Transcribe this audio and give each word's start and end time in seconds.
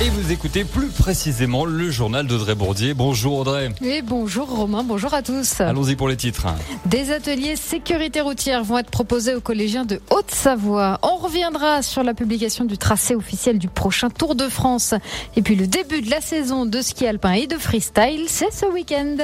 Et 0.00 0.10
vous 0.10 0.30
écoutez 0.30 0.62
plus 0.62 0.90
précisément 0.90 1.64
le 1.64 1.90
journal 1.90 2.24
d'Audrey 2.24 2.54
Bourdier. 2.54 2.94
Bonjour 2.94 3.38
Audrey. 3.38 3.70
Et 3.82 4.00
bonjour 4.00 4.48
Romain, 4.48 4.84
bonjour 4.84 5.12
à 5.12 5.22
tous. 5.22 5.60
Allons-y 5.60 5.96
pour 5.96 6.08
les 6.08 6.16
titres. 6.16 6.46
Des 6.86 7.10
ateliers 7.10 7.56
sécurité 7.56 8.20
routière 8.20 8.62
vont 8.62 8.78
être 8.78 8.90
proposés 8.90 9.34
aux 9.34 9.40
collégiens 9.40 9.84
de 9.84 10.00
Haute-Savoie. 10.10 11.00
On 11.02 11.16
reviendra 11.16 11.82
sur 11.82 12.04
la 12.04 12.14
publication 12.14 12.64
du 12.64 12.78
tracé 12.78 13.16
officiel 13.16 13.58
du 13.58 13.66
prochain 13.66 14.08
Tour 14.08 14.36
de 14.36 14.48
France. 14.48 14.94
Et 15.34 15.42
puis 15.42 15.56
le 15.56 15.66
début 15.66 16.00
de 16.00 16.10
la 16.10 16.20
saison 16.20 16.64
de 16.64 16.80
ski 16.80 17.04
alpin 17.04 17.32
et 17.32 17.48
de 17.48 17.56
freestyle, 17.56 18.26
c'est 18.28 18.52
ce 18.52 18.66
week-end. 18.66 19.16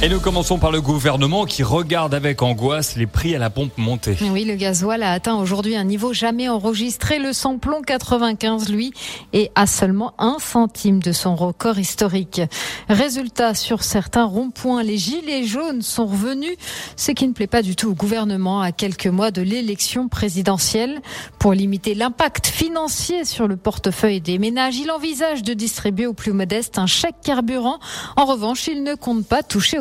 Et 0.00 0.08
nous 0.08 0.20
commençons 0.20 0.60
par 0.60 0.70
le 0.70 0.80
gouvernement 0.80 1.44
qui 1.44 1.64
regarde 1.64 2.14
avec 2.14 2.40
angoisse 2.40 2.94
les 2.94 3.08
prix 3.08 3.34
à 3.34 3.40
la 3.40 3.50
pompe 3.50 3.76
monter. 3.78 4.16
Oui, 4.30 4.44
le 4.44 4.54
gasoil 4.54 5.02
a 5.02 5.10
atteint 5.10 5.34
aujourd'hui 5.34 5.74
un 5.74 5.82
niveau 5.82 6.12
jamais 6.12 6.48
enregistré. 6.48 7.18
Le 7.18 7.32
samplon 7.32 7.82
95, 7.82 8.68
lui, 8.68 8.92
est 9.32 9.50
à 9.56 9.66
seulement 9.66 10.14
un 10.18 10.36
centime 10.38 11.00
de 11.02 11.10
son 11.10 11.34
record 11.34 11.80
historique. 11.80 12.40
Résultat, 12.88 13.54
sur 13.54 13.82
certains 13.82 14.24
ronds-points, 14.24 14.84
les 14.84 14.98
gilets 14.98 15.42
jaunes 15.42 15.82
sont 15.82 16.06
revenus, 16.06 16.56
ce 16.94 17.10
qui 17.10 17.26
ne 17.26 17.32
plaît 17.32 17.48
pas 17.48 17.62
du 17.62 17.74
tout 17.74 17.90
au 17.90 17.94
gouvernement 17.94 18.60
à 18.60 18.70
quelques 18.70 19.08
mois 19.08 19.32
de 19.32 19.42
l'élection 19.42 20.06
présidentielle. 20.06 21.00
Pour 21.40 21.54
limiter 21.54 21.96
l'impact 21.96 22.46
financier 22.46 23.24
sur 23.24 23.48
le 23.48 23.56
portefeuille 23.56 24.20
des 24.20 24.38
ménages, 24.38 24.76
il 24.76 24.92
envisage 24.92 25.42
de 25.42 25.54
distribuer 25.54 26.06
aux 26.06 26.14
plus 26.14 26.32
modestes 26.32 26.78
un 26.78 26.86
chèque 26.86 27.20
carburant. 27.24 27.80
En 28.14 28.26
revanche, 28.26 28.68
il 28.68 28.84
ne 28.84 28.94
compte 28.94 29.26
pas 29.26 29.42
toucher 29.42 29.80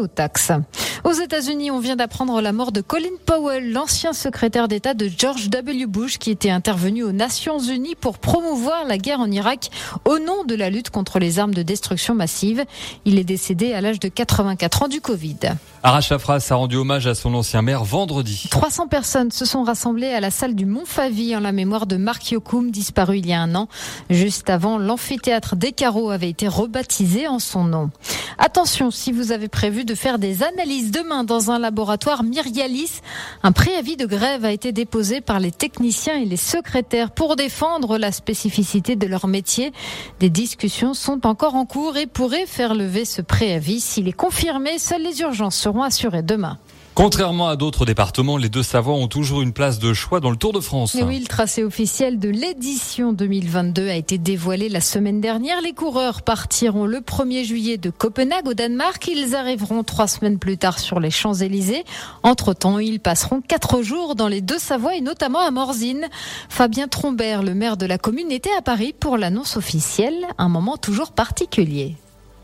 aux 1.03 1.11
États-Unis, 1.11 1.71
on 1.71 1.79
vient 1.79 1.95
d'apprendre 1.95 2.41
la 2.41 2.52
mort 2.52 2.71
de 2.71 2.81
Colin 2.81 3.07
Powell, 3.25 3.71
l'ancien 3.71 4.13
secrétaire 4.13 4.67
d'État 4.67 4.93
de 4.93 5.09
George 5.15 5.49
W. 5.49 5.85
Bush, 5.85 6.17
qui 6.17 6.31
était 6.31 6.49
intervenu 6.49 7.03
aux 7.03 7.11
Nations 7.11 7.59
Unies 7.59 7.95
pour 7.95 8.17
promouvoir 8.17 8.85
la 8.85 8.98
guerre 8.98 9.20
en 9.20 9.31
Irak 9.31 9.70
au 10.05 10.20
nom 10.20 10.43
de 10.43 10.55
la 10.55 10.70
lutte 10.70 10.89
contre 10.89 11.20
les 11.20 11.39
armes 11.39 11.53
de 11.53 11.63
destruction 11.63 12.15
massive. 12.15 12.65
Il 13.05 13.20
est 13.20 13.23
décédé 13.23 13.73
à 13.73 13.82
l'âge 13.82 13.99
de 13.99 14.07
84 14.09 14.84
ans 14.84 14.87
du 14.87 15.01
Covid. 15.01 15.37
Arash 15.88 16.12
a 16.12 16.55
rendu 16.55 16.76
hommage 16.76 17.07
à 17.07 17.16
son 17.16 17.34
ancien 17.34 17.62
maire 17.62 17.85
vendredi. 17.85 18.49
300 18.52 18.90
personnes 18.90 19.32
se 19.32 19.46
sont 19.46 19.63
rassemblées 19.63 20.10
à 20.10 20.20
la 20.20 20.32
salle 20.32 20.54
du 20.54 20.66
Mont-Favy 20.66 21.34
en 21.34 21.40
la 21.40 21.54
mémoire 21.54 21.88
de 21.88 21.96
Marc 21.96 22.32
Yokoum, 22.32 22.71
disparu 22.71 23.20
il 23.20 23.26
y 23.26 23.32
a 23.32 23.40
un 23.40 23.55
an. 23.55 23.70
Juste 24.10 24.49
avant, 24.49 24.77
l'amphithéâtre 24.77 25.55
des 25.55 25.71
Carreaux 25.71 26.10
avait 26.10 26.29
été 26.29 26.49
rebaptisé 26.49 27.29
en 27.29 27.40
son 27.40 27.63
nom. 27.63 27.90
Attention, 28.38 28.91
si 28.91 29.13
vous 29.13 29.32
avez 29.32 29.48
prévu 29.48 29.85
de 29.85 29.96
faire 29.96 30.20
des 30.20 30.44
analyses 30.44 30.91
demain 30.91 31.24
dans 31.24 31.52
un 31.52 31.57
laboratoire 31.57 32.24
Myrialis, 32.24 33.01
un 33.41 33.54
préavis 33.54 33.96
de 33.96 34.05
grève 34.05 34.44
a 34.44 34.51
été 34.51 34.74
déposé 34.74 35.22
par 35.22 35.40
les 35.40 35.51
techniciens 35.51 36.18
et 36.18 36.26
les 36.26 36.38
secrétaires 36.38 37.12
pour 37.12 37.38
défendre 37.38 37.98
la 37.98 38.12
spécificité 38.12 38.98
de 38.98 39.07
leur 39.07 39.27
métier. 39.27 39.72
Des 40.20 40.29
discussions 40.29 40.94
sont 40.94 41.26
encore 41.26 41.55
en 41.55 41.66
cours 41.66 41.96
et 41.96 42.07
pourraient 42.07 42.46
faire 42.46 42.76
lever 42.76 43.05
ce 43.05 43.22
préavis. 43.22 43.79
S'il 43.79 44.10
est 44.10 44.13
confirmé, 44.13 44.79
seules 44.79 45.04
les 45.04 45.22
urgences 45.22 45.55
seront 45.55 45.76
assurées 45.83 46.23
demain. 46.23 46.57
Contrairement 46.97 47.47
à 47.47 47.55
d'autres 47.55 47.85
départements, 47.85 48.37
les 48.37 48.49
deux 48.49 48.63
Savoies 48.63 48.95
ont 48.95 49.07
toujours 49.07 49.43
une 49.43 49.53
place 49.53 49.77
de 49.77 49.93
choix 49.93 50.20
dans 50.20 50.31
le 50.31 50.35
Tour 50.35 50.51
de 50.51 50.59
France. 50.59 50.95
Et 50.95 51.03
oui, 51.03 51.20
le 51.20 51.27
tracé 51.27 51.63
officiel 51.63 52.17
de 52.17 52.27
l'édition 52.27 53.13
2022 53.13 53.87
a 53.87 53.93
été 53.93 54.17
dévoilé 54.17 54.67
la 54.67 54.81
semaine 54.81 55.21
dernière. 55.21 55.61
Les 55.61 55.73
coureurs 55.73 56.23
partiront 56.23 56.87
le 56.87 57.01
1er 57.01 57.43
juillet 57.43 57.77
de 57.77 57.91
Copenhague 57.91 58.48
au 58.48 58.55
Danemark. 58.55 59.07
Ils 59.07 59.35
arriveront 59.35 59.83
trois 59.83 60.07
semaines 60.07 60.39
plus 60.39 60.57
tard 60.57 60.79
sur 60.79 60.99
les 60.99 61.11
Champs-Élysées. 61.11 61.83
Entre-temps, 62.23 62.79
ils 62.79 62.99
passeront 62.99 63.41
quatre 63.41 63.83
jours 63.83 64.16
dans 64.16 64.28
les 64.28 64.41
deux 64.41 64.57
Savoies 64.57 64.95
et 64.95 65.01
notamment 65.01 65.41
à 65.41 65.51
Morzine. 65.51 66.07
Fabien 66.50 66.88
Trombert, 66.88 67.44
le 67.44 67.53
maire 67.53 67.78
de 67.78 67.85
la 67.85 68.00
commune, 68.00 68.31
était 68.31 68.50
à 68.57 68.63
Paris 68.63 68.95
pour 69.00 69.17
l'annonce 69.17 69.55
officielle. 69.55 70.25
Un 70.39 70.50
moment 70.50 70.78
toujours 70.78 71.11
particulier. 71.11 71.95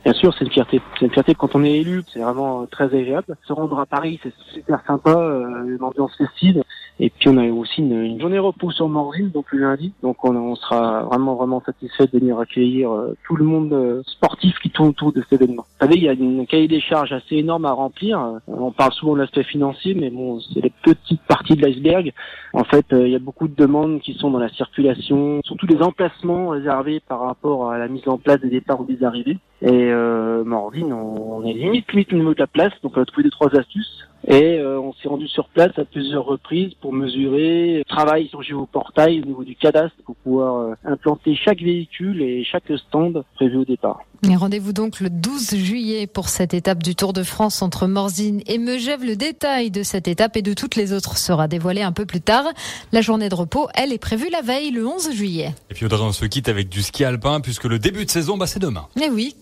Bien 0.03 0.13
sûr, 0.13 0.33
c'est 0.33 0.43
une 0.43 0.51
fierté. 0.51 0.81
C'est 0.99 1.05
une 1.05 1.11
fierté 1.11 1.33
quand 1.33 1.55
on 1.55 1.63
est 1.63 1.79
élu. 1.79 2.03
C'est 2.11 2.19
vraiment 2.19 2.65
très 2.65 2.85
agréable. 2.85 3.37
Se 3.47 3.53
rendre 3.53 3.79
à 3.79 3.85
Paris, 3.85 4.19
c'est 4.21 4.33
super 4.53 4.81
sympa. 4.85 5.11
Euh, 5.11 5.77
une 5.77 5.83
ambiance 5.83 6.15
festive. 6.17 6.61
Et 6.99 7.09
puis 7.09 7.29
on 7.29 7.37
a 7.37 7.47
aussi 7.49 7.81
une, 7.81 8.03
une 8.03 8.19
journée 8.19 8.39
repos 8.39 8.71
sur 8.71 8.87
Morzine, 8.87 9.29
donc 9.29 9.51
le 9.51 9.59
lundi. 9.59 9.93
Donc 10.03 10.23
on, 10.23 10.35
on, 10.35 10.55
sera 10.55 11.03
vraiment 11.03 11.35
vraiment 11.35 11.61
satisfait 11.65 12.05
de 12.05 12.19
venir 12.19 12.39
accueillir 12.39 12.91
euh, 12.91 13.17
tout 13.25 13.35
le 13.35 13.45
monde 13.45 13.73
euh, 13.73 14.03
sportif 14.05 14.57
qui 14.59 14.69
tourne 14.69 14.89
autour 14.89 15.11
de 15.11 15.21
cet 15.21 15.41
événement. 15.41 15.63
Vous 15.63 15.87
savez, 15.87 15.95
il 15.97 16.03
y 16.03 16.09
a 16.09 16.13
une 16.13 16.45
cahier 16.45 16.67
des 16.67 16.79
charges 16.79 17.11
assez 17.11 17.37
énorme 17.37 17.65
à 17.65 17.71
remplir. 17.71 18.39
On 18.47 18.71
parle 18.71 18.93
souvent 18.93 19.13
de 19.13 19.19
l'aspect 19.19 19.43
financier, 19.43 19.95
mais 19.95 20.09
bon, 20.09 20.39
c'est 20.39 20.61
les 20.61 20.71
petites 20.83 21.21
parties 21.23 21.55
de 21.55 21.65
l'iceberg. 21.65 22.13
En 22.53 22.63
fait, 22.63 22.85
il 22.91 23.09
y 23.09 23.15
a 23.15 23.19
beaucoup 23.19 23.47
de 23.47 23.55
demandes 23.55 23.99
qui 24.01 24.13
sont 24.13 24.29
dans 24.29 24.39
la 24.39 24.49
circulation, 24.49 25.41
surtout 25.43 25.65
les 25.65 25.81
emplacements 25.81 26.49
réservés 26.49 26.99
par 26.99 27.21
rapport 27.21 27.71
à 27.71 27.77
la 27.77 27.87
mise 27.87 28.07
en 28.07 28.17
place 28.17 28.39
des 28.39 28.49
départs 28.49 28.81
ou 28.81 28.85
des 28.85 29.03
arrivées. 29.03 29.39
Et 29.61 29.91
euh, 29.91 30.43
Morzine, 30.43 30.93
on, 30.93 31.37
on 31.37 31.45
est 31.45 31.53
limite 31.53 31.91
limite 31.91 32.13
au 32.13 32.17
niveau 32.17 32.33
de 32.33 32.39
la 32.39 32.47
place, 32.47 32.73
donc 32.83 32.93
on 32.95 33.01
a 33.01 33.05
trouvé 33.05 33.23
deux 33.23 33.31
trois 33.31 33.55
astuces. 33.55 34.07
Et 34.27 34.57
euh, 34.57 34.79
on 34.79 34.93
s'est 34.93 35.09
rendu 35.09 35.27
sur 35.27 35.49
place 35.49 35.77
à 35.77 35.83
plusieurs 35.83 36.25
reprises 36.25 36.73
pour 36.75 36.93
mesurer, 36.93 37.83
travail 37.87 38.27
sur 38.27 38.41
géoportail 38.41 39.21
au 39.21 39.25
niveau 39.25 39.43
du 39.43 39.55
cadastre 39.55 39.97
pour 40.05 40.15
pouvoir 40.15 40.55
euh, 40.55 40.73
implanter 40.85 41.35
chaque 41.35 41.61
véhicule 41.61 42.21
et 42.21 42.43
chaque 42.45 42.71
stand 42.77 43.23
prévu 43.35 43.57
au 43.57 43.65
départ. 43.65 44.01
Rendez-vous 44.23 44.73
donc 44.73 44.99
le 44.99 45.09
12 45.09 45.55
juillet 45.55 46.05
pour 46.05 46.27
cette 46.27 46.53
étape 46.53 46.83
du 46.83 46.95
Tour 46.95 47.13
de 47.13 47.23
France 47.23 47.61
entre 47.61 47.87
Morzine 47.87 48.41
et 48.45 48.57
Megève. 48.57 49.03
Le 49.03 49.15
détail 49.15 49.71
de 49.71 49.83
cette 49.83 50.07
étape 50.09 50.35
et 50.35 50.41
de 50.41 50.53
toutes 50.53 50.75
les 50.75 50.91
autres 50.91 51.17
sera 51.17 51.47
dévoilé 51.47 51.81
un 51.81 51.93
peu 51.93 52.05
plus 52.05 52.19
tard. 52.19 52.43
La 52.91 52.99
journée 52.99 53.29
de 53.29 53.35
repos, 53.35 53.69
elle, 53.73 53.93
est 53.93 53.97
prévue 53.97 54.27
la 54.29 54.41
veille, 54.41 54.71
le 54.71 54.85
11 54.85 55.13
juillet. 55.13 55.55
Et 55.69 55.73
puis 55.73 55.85
Audrey, 55.85 56.01
on 56.01 56.11
se 56.11 56.25
quitte 56.25 56.49
avec 56.49 56.67
du 56.67 56.81
ski 56.81 57.05
alpin 57.05 57.39
puisque 57.39 57.63
le 57.63 57.79
début 57.79 58.03
de 58.03 58.11
saison, 58.11 58.35
bah, 58.35 58.47
c'est 58.47 58.59
demain. 58.59 58.87
Eh 59.01 59.09
oui, 59.09 59.35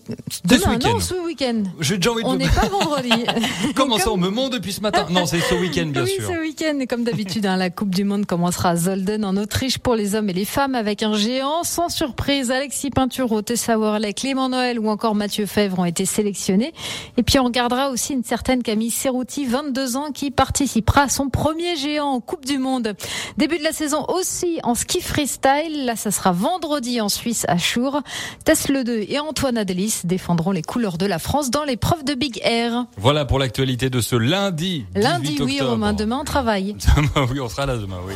demain, 0.44 0.78
non, 0.78 1.00
ce 1.00 1.14
week-end. 1.14 1.64
J'ai 1.80 1.96
déjà 1.96 2.12
envie 2.12 2.22
de 2.22 2.28
On 2.28 2.36
n'est 2.36 2.48
pas 2.48 2.68
vendredi. 2.68 3.10
Comment 3.74 3.98
ça, 3.98 4.12
on 4.12 4.16
me 4.16 4.28
monte 4.28 4.52
depuis 4.52 4.72
ce 4.72 4.82
matin 4.82 5.06
Non, 5.10 5.26
c'est 5.26 5.40
ce 5.40 5.54
week-end, 5.54 5.86
bien 5.86 6.04
oui, 6.04 6.10
sûr. 6.10 6.28
ce 6.28 6.40
week-end. 6.40 6.78
Et 6.78 6.86
comme 6.86 7.02
d'habitude, 7.02 7.46
hein, 7.46 7.56
la 7.56 7.70
Coupe 7.70 7.92
du 7.92 8.04
Monde 8.04 8.26
commencera 8.26 8.70
à 8.70 8.76
Zolden, 8.76 9.24
en 9.24 9.36
Autriche, 9.36 9.78
pour 9.78 9.96
les 9.96 10.14
hommes 10.14 10.30
et 10.30 10.34
les 10.34 10.44
femmes, 10.44 10.76
avec 10.76 11.02
un 11.02 11.14
géant. 11.14 11.64
Sans 11.64 11.88
surprise, 11.88 12.52
Alexis 12.52 12.90
Pinturo, 12.90 13.42
Tessa 13.42 13.78
Worley, 13.78 14.12
Clément 14.12 14.48
Noël 14.48 14.71
ou 14.78 14.88
encore 14.88 15.14
Mathieu 15.14 15.46
Fèvre 15.46 15.78
ont 15.78 15.84
été 15.84 16.04
sélectionnés. 16.04 16.72
Et 17.16 17.22
puis 17.22 17.38
on 17.38 17.44
regardera 17.44 17.90
aussi 17.90 18.12
une 18.12 18.24
certaine 18.24 18.62
Camille 18.62 18.90
Serrouti, 18.90 19.44
22 19.44 19.96
ans, 19.96 20.10
qui 20.12 20.30
participera 20.30 21.02
à 21.02 21.08
son 21.08 21.28
premier 21.28 21.76
géant 21.76 22.06
en 22.06 22.20
Coupe 22.20 22.44
du 22.44 22.58
Monde. 22.58 22.94
Début 23.36 23.58
de 23.58 23.64
la 23.64 23.72
saison 23.72 24.04
aussi 24.08 24.60
en 24.62 24.74
ski 24.74 25.00
freestyle. 25.00 25.84
Là, 25.84 25.96
ça 25.96 26.10
sera 26.10 26.32
vendredi 26.32 27.00
en 27.00 27.08
Suisse 27.08 27.44
à 27.48 27.58
Chour. 27.58 28.00
Tesla 28.44 28.84
2 28.84 29.06
et 29.08 29.18
Antoine 29.18 29.58
Adélis 29.58 30.00
défendront 30.04 30.52
les 30.52 30.62
couleurs 30.62 30.98
de 30.98 31.06
la 31.06 31.18
France 31.18 31.50
dans 31.50 31.64
l'épreuve 31.64 32.04
de 32.04 32.14
Big 32.14 32.40
Air. 32.42 32.86
Voilà 32.96 33.24
pour 33.24 33.38
l'actualité 33.38 33.90
de 33.90 34.00
ce 34.00 34.16
lundi. 34.16 34.86
Lundi, 34.94 35.30
18 35.30 35.42
oui, 35.42 35.52
octobre. 35.54 35.70
Romain. 35.72 35.92
Demain, 35.92 36.18
on 36.20 36.24
travaille. 36.24 36.76
oui, 37.30 37.40
on 37.40 37.48
sera 37.48 37.66
là 37.66 37.76
demain, 37.76 37.98
oui. 38.06 38.14